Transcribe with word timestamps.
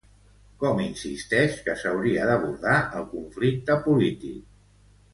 Com 0.63 0.79
insisteix 0.85 1.59
que 1.69 1.77
s'hauria 1.83 2.25
d'abordar 2.31 2.81
el 3.03 3.09
conflicte 3.15 3.81
polític? 3.89 4.45